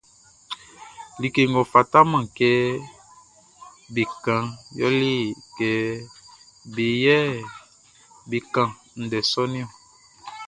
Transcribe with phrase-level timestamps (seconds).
[1.21, 2.49] Like ngʼɔ fataman kɛ
[3.93, 5.09] be kanʼn yɛle
[5.57, 5.69] kɛ
[6.73, 7.17] be yɛ
[8.29, 8.69] be kan
[9.03, 9.69] ndɛ sɔʼn niɔn.